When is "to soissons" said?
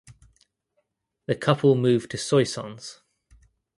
2.09-3.01